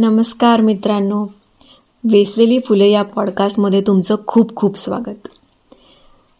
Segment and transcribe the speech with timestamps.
[0.00, 1.26] नमस्कार मित्रांनो.
[2.04, 5.28] वेसलेली फुले या पॉडकास्टमध्ये तुमचं खूप खूप स्वागत.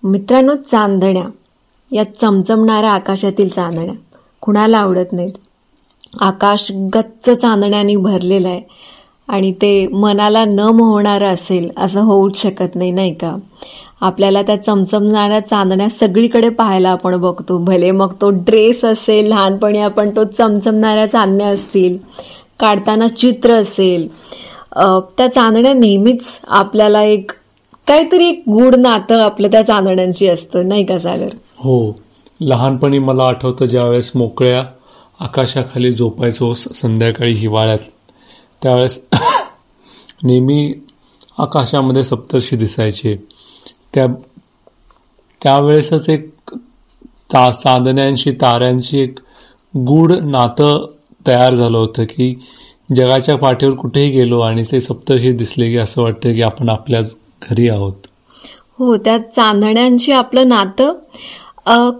[0.02, 1.24] मित्रांनो चांदण्या.
[1.92, 3.94] या चमचमणाऱ्या आकाशातील चांदण्या.
[4.40, 5.32] कुणाला आवडत नाहीत?
[6.20, 8.62] आकाश गच्च चांदण्याने भरलेलं आहे.
[9.28, 13.36] आणि ते मनाला न मोहणारं असेल असं होऊच शकत नाही नाही का?
[14.00, 17.58] आपल्याला त्या चमचमणाऱ्या चांदण्या सगळीकडे पाहायला आपण बघतो.
[17.58, 21.98] भले मग तो ड्रेस असेल लहानपणी आपण तो चमचमणाऱ्या चांदण्या असतील
[22.60, 24.08] काढताना चित्र असेल.
[25.18, 27.30] त्या चांदण्या नेहमीच आपल्याला एक
[27.86, 31.28] काहीतरी एक गूढ नातं आपलं त्या चांदण्यांची असतं नाही का सागर?
[31.56, 32.00] हो.
[32.40, 34.64] लहानपणी मला आठवतं ज्यावेळेस मोकळ्या
[35.20, 37.78] आकाशाखाली झोपायचो संध्याकाळी हिवाळ्यात.
[38.62, 39.00] त्यावेळेस
[40.22, 40.74] नेहमी
[41.38, 43.26] आकाशामध्ये सप्तर्षी दिसायचे.
[43.94, 44.06] त्या
[45.42, 46.30] त्यावेळेसच एक
[47.32, 49.18] ता चांदण्यांशी ताऱ्यांशी एक
[49.76, 50.86] गूढ नातं
[51.26, 52.34] तयार झालं होतं की
[52.90, 57.14] जगाच्या पाठीवर कुठेही गेलो आणि ते सप्तर्षी दिसले की असं वाटतं की आपण आपल्याच
[57.50, 57.92] घरी आहोत.
[58.78, 60.92] हो त्या चांदण्यांशी आपलं नातं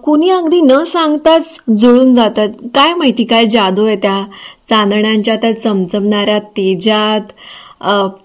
[0.05, 2.49] कुणी अगदी न सांगताच जुळून जातात.
[2.75, 4.23] काय माहिती काय जादू आहे त्या
[4.69, 7.33] चांदण्यांच्या त्या चमचमणाऱ्या तेजात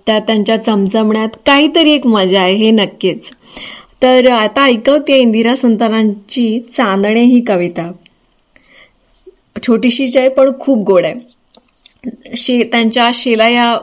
[0.07, 3.29] त्या त्यांच्या चमचमण्यात काहीतरी एक मजा आहे हे नक्कीच.
[4.03, 7.91] तर आता ऐकवते इंदिरा संतानांची चांदणे ही कविता.
[9.67, 11.15] छोटीशीच आहे पण खूप गोड आहे.
[12.37, 13.77] शे त्यांच्या शेला या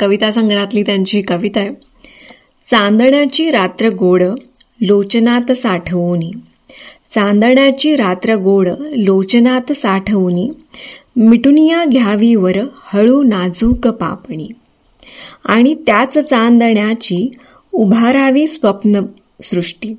[0.00, 1.70] कविता संग्रहातली त्यांची कविता आहे.
[2.70, 4.22] चांदण्याची रात्र गोड
[4.80, 6.32] लोचनात साठवूनी.
[7.14, 10.50] चांदण्याची रात्र गोड लोचनात साठवूनी.
[11.16, 14.48] मिटुनिया घ्यावीवर हळू नाजूक पापणी.
[15.44, 17.30] आणि त्याच चांदण्याची
[17.72, 19.00] उभारावी स्वप्न
[19.42, 19.94] सृष्टी.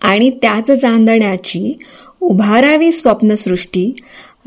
[0.00, 1.78] आणि त्याच चांदण्याची
[2.20, 3.96] उभारावी स्वप्नसृष्टी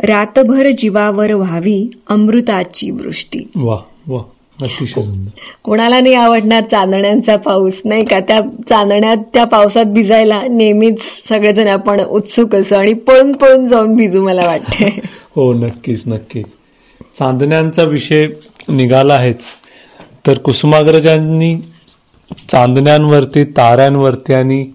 [0.04, 3.40] रातभर जीवावर व्हावी अमृताची वृष्टी.
[3.56, 4.22] वा वा
[5.64, 8.20] कोणाला नाही आवडणार चांदण्यांचा पाऊस नाही का?
[8.20, 14.26] त्या चांदण्यात त्या पावसात भिजायला नेहमीच सगळेजण आपण उत्सुक असो आणि पळून पळून जाऊन भिजू
[14.26, 15.00] मला वाटते
[15.36, 16.46] हो नक्कीच नक्कीच.
[17.20, 18.28] चांदण्यांचा विषय
[18.70, 19.42] निघाला आहेच.
[20.28, 21.56] तर कुसुमाग्रजांनी
[22.50, 24.68] चांदण्यांवरती ताऱ्यांवरती आणि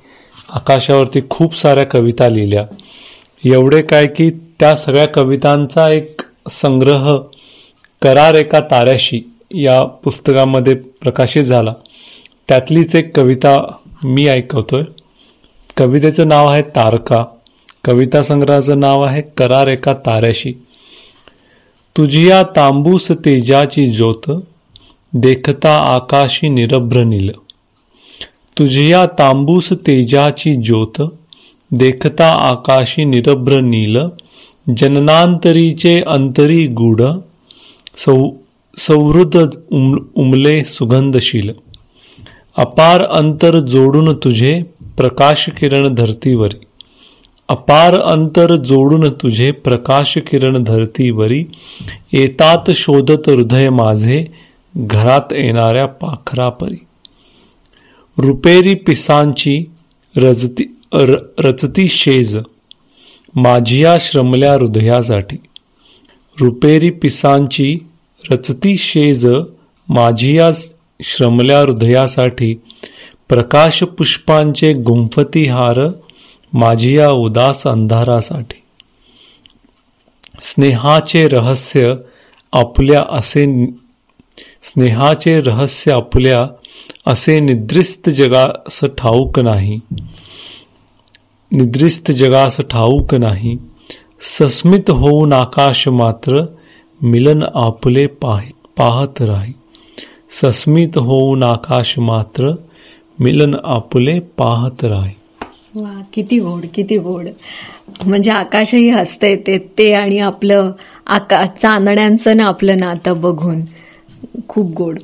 [0.51, 2.67] आकाशावरती खूप साऱ्या कविता लिहिल्या.
[3.45, 6.21] एवढे काय की त्या सगळ्या कवितांचा एक
[6.51, 7.19] संग्रह
[8.03, 9.23] करार एका ताऱ्याशी
[9.55, 11.75] या पुस्तकामध्ये प्रकाशित झाला.
[12.49, 13.75] त्यातलीच एक कविता
[14.05, 14.83] मी ऐकवतोय.
[15.77, 17.25] कवितेचं नाव आहे तारका.
[17.85, 20.53] कविता संग्रहाचं नाव आहे करार एका ताऱ्याशी.
[21.97, 24.31] तुझी या तांबूस तेजाची ज्योत
[25.13, 27.31] देखता आकाशी निरभ्र नील.
[28.59, 31.03] तुझिया तांबूस तेजाची ज्योत
[31.71, 33.99] देखता आकाशी निरभ्र नील
[34.77, 37.03] जननांतरीचे अंतरी गूढ
[37.97, 38.31] सौ
[38.79, 39.37] सौहृद
[40.15, 41.51] उमले सुगंधशील.
[42.57, 44.63] अपार अंतर जोडून तुझे
[44.97, 46.65] प्रकाश किरण धरतीवरी.
[47.49, 51.45] अपार अंतर जोडून तुझे प्रकाश किरण धरतीवरी.
[52.13, 54.25] येतात शोधत हृदय माझे
[54.77, 56.85] घरात येणाऱ्या पाखरापरी.
[58.19, 59.65] रुपेरी पिसांची
[60.17, 62.39] रजती र रचती शेज.
[63.35, 65.37] माझिया श्रमल्या हृदयासाठी.
[66.41, 67.79] रुपेरी पिसांची
[68.31, 69.27] रचती शेज
[69.89, 70.51] माझिया
[71.03, 72.55] श्रमल्या हृदयासाठी.
[73.29, 75.81] प्रकाश पुष्पांचे गुंफती हार
[76.53, 78.63] माझिया उदास अंधारासाठी.
[80.41, 81.95] स्नेहाचे रहस्य
[82.53, 83.67] आपल्या असे
[84.63, 86.47] स्नेहाचे रहस्य आपल्या
[87.07, 89.81] असे निद्रिस्त जगास ठाऊक नाही.
[91.53, 93.57] निद्रिस्त जगास ठाऊक नाही
[94.21, 96.43] सस्मित होऊन आकाश मात्र
[97.03, 99.53] मिलन आपले पाहत राही.
[100.31, 102.53] सस्मित होऊन आकाश मात्र
[103.19, 105.13] मिलन आपले पाहत राही.
[105.75, 107.27] वा किती गोड किती गोड.
[108.07, 110.73] म्हणजे आकाशही हसते ते ते आणि आपलं
[111.07, 113.61] आका चांदण्यांचं ना आपलं नातं बघून.
[114.49, 114.99] खूप गोड.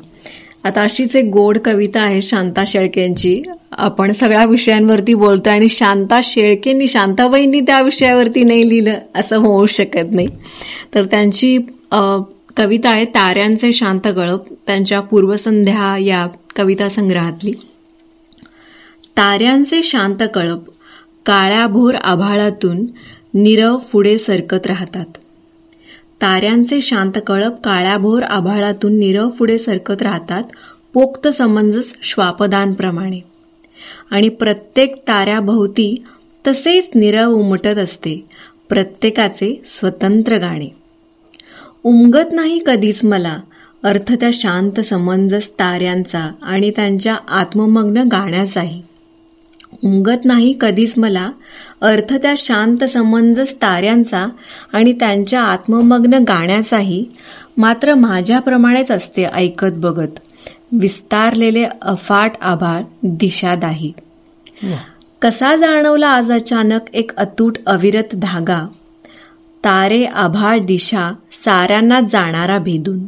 [0.64, 3.42] आता अशीच एक गोड कविता आहे शांता शेळकेंची
[3.72, 10.10] आपण सगळ्या विषयांवरती बोलतोय आणि शांता शेळकेंनी शांताबाईंनी त्या विषयावरती नाही लिहिलं असं होऊ शकत
[10.10, 10.26] नाही.
[10.94, 11.58] तर त्यांची
[12.56, 14.52] कविता आहे ताऱ्यांचे शांत गळप.
[14.66, 16.26] त्यांच्या पूर्वसंध्या या
[16.56, 17.52] कविता संग्रहातली.
[19.16, 20.60] ताऱ्यांचे शांत कळप
[21.26, 22.86] काळ्याभोर आभाळातून
[23.34, 25.06] निरव पुढे सरकत राहतात.
[26.22, 30.42] ताऱ्यांचे शांत कळप काळ्याभोर आभाळातून निरव पुढे सरकत राहतात
[30.94, 33.31] पोक्त समंजस श्वापदानप्रमाणे
[34.10, 36.04] आणि प्रत्येक ताऱ्याभोवती
[36.46, 38.24] तसेच निरव उमटत असते.
[38.68, 40.68] प्रत्येकाचे स्वतंत्र गाणे.
[41.84, 43.38] उमगत नाही कधीच मला
[43.84, 48.82] अर्थ त्या शांत समंजस ताऱ्यांचा आणि त्यांच्या आत्ममग्न गाण्याचाही.
[49.84, 51.30] उमगत नाही कधीच मला
[51.80, 54.26] अर्थ त्या शांत समंजस ताऱ्यांचा
[54.72, 57.04] आणि त्यांच्या आत्ममग्न गाण्याचाही
[57.56, 60.18] मात्र माझ्याप्रमाणेच असते ऐकत बघत.
[60.72, 63.92] विस्तारलेले अफाट आभाळ दिशादाही.
[65.22, 68.68] कसा जाणवला आज अचानक एक अतूट अविरत धागा?
[69.64, 73.00] तारे आभाळ दिशा साऱ्यांना जाणारा भेदून.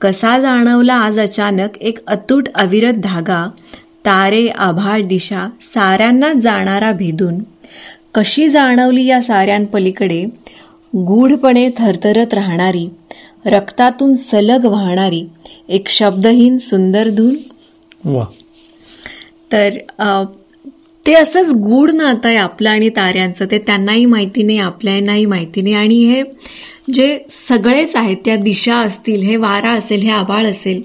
[0.00, 3.50] कसा जाणवला आज अचानक एक अतूट अविरत धागा?
[4.06, 7.38] तारे आभाळ दिशा साऱ्यांना जाणारा भेदून.
[8.14, 10.24] कशी जाणवली या साऱ्यांपलीकडे?
[10.96, 12.90] गूढपणे थरथरत राहणारी
[13.46, 15.26] रक्तातून सलग वाहणारी
[15.72, 17.36] एक शब्दहीन सुंदर धून.
[18.04, 18.24] वा.
[19.52, 19.76] तर
[21.06, 23.44] ते असंच गूढ नातं आहे आपलं आणि ताऱ्यांचं.
[23.50, 25.74] ते त्यांनाही माहिती नाही आपल्यालाही माहिती नाही.
[25.74, 26.22] आणि हे
[26.92, 30.82] जे सगळेच आहेत त्या दिशा असतील हे वारा असेल हे आभाळ असेल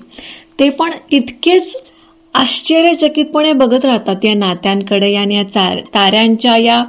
[0.59, 1.75] ते पण तितकेच
[2.35, 5.43] आश्चर्यचकितपणे बघत राहतात या नात्यांकडे आणि या
[5.93, 6.83] ताऱ्यांच्या या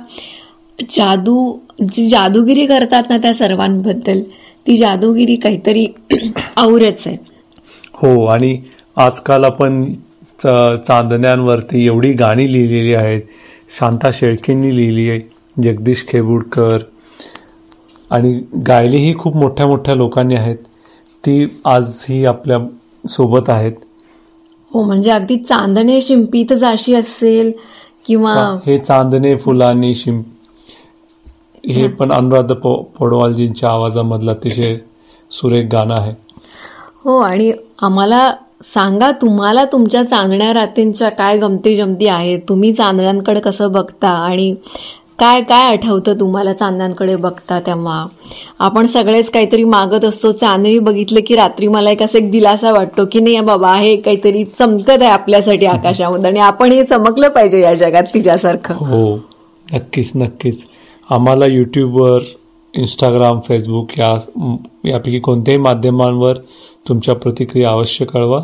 [0.79, 1.53] जादू
[1.93, 4.23] जी जादूगिरी करतात ना त्या सर्वांबद्दल
[4.67, 5.87] ती जादूगिरी काहीतरी
[6.57, 7.17] औरच आहे.
[8.03, 8.63] हो आणि
[8.97, 9.93] आजकाल आपण
[10.45, 13.23] च- चांदण्यांवरती एवढी गाणी लिहिलेली आहेत.
[13.79, 15.21] शांता शेळकेंनी लिहिली आहे
[15.63, 16.79] जगदीश खेबुडकर.
[18.11, 20.57] आणि गायलीही खूप मोठ्या मोठ्या लोकांनी आहेत.
[21.27, 23.73] ती आजही आपल्यासोबत आहेत.
[24.73, 27.53] हो म्हणजे अगदी चांदणे शिंपीत जाशी असेल
[28.07, 30.23] किंवा हे चांदणे फुलांनी शिं
[31.67, 31.89] हे.
[31.89, 34.77] पण अनुराधा पो- पौडवालजींच्या आवाजामधलं अतिशय
[35.31, 36.28] सुरेख गाणं आहे.
[37.09, 37.53] हो आणि
[37.83, 38.33] आम्हाला
[38.75, 42.39] सांगा तुम्हाला तुमच्या चांदण्या रात्रींच्या काय गमती जमती आहेत?
[42.49, 44.09] तुम्ही चांदण्यांकडे कसं बघता?
[44.09, 44.55] आणि
[45.19, 48.07] काय काय आठवतं तुम्हाला चांदण्यांकडे बघता तेव्हा?
[48.59, 50.33] आपण सगळेच काहीतरी मागत असतो.
[50.33, 54.45] चांदणी बघितलं की रात्री मला एक असं एक दिलासा वाटतो की नाही बाबा हे काहीतरी
[54.45, 58.75] चमकत आहे आपल्यासाठी आकाशामध्ये आणि आपण हे चमकलं पाहिजे या जगात तिच्यासारखं.
[58.75, 59.15] हो
[59.73, 60.67] नक्कीच नक्कीच.
[61.11, 62.19] आम्हाला यूट्यूबवर
[62.75, 64.15] इंस्टाग्राम फेसबुक या
[64.85, 66.37] यापैकी कोणत्याही माध्यमांवर
[66.89, 68.43] तुमच्या प्रतिक्रिया अवश्य कळवा.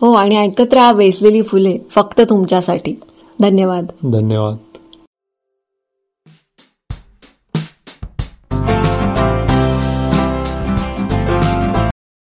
[0.00, 3.00] हो आणि ऐकत राहा वेचलेली फुले फक्त तुमच्यासाठी.
[3.40, 3.86] धन्यवाद.
[4.12, 4.56] धन्यवाद.